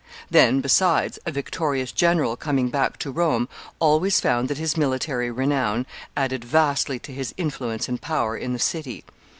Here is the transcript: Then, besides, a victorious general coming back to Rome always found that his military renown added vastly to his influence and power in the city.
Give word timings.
Then, 0.31 0.61
besides, 0.61 1.19
a 1.27 1.31
victorious 1.31 1.91
general 1.91 2.35
coming 2.35 2.69
back 2.69 2.97
to 2.97 3.11
Rome 3.11 3.47
always 3.77 4.19
found 4.19 4.47
that 4.47 4.57
his 4.57 4.75
military 4.75 5.29
renown 5.29 5.85
added 6.17 6.43
vastly 6.43 6.97
to 6.97 7.13
his 7.13 7.35
influence 7.37 7.87
and 7.87 8.01
power 8.01 8.35
in 8.35 8.51
the 8.51 8.57
city. 8.57 9.03